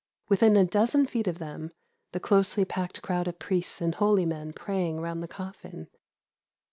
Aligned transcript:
Within 0.29 0.57
a 0.57 0.65
dozen 0.65 1.05
feet 1.05 1.27
of 1.27 1.37
them, 1.37 1.73
the 2.11 2.19
closely 2.19 2.65
packed 2.65 3.03
crowd 3.03 3.27
of 3.27 3.37
priests 3.37 3.81
and 3.81 3.93
holy 3.93 4.25
men 4.25 4.51
praying 4.51 4.99
round 4.99 5.21
the 5.21 5.27
coffin. 5.27 5.89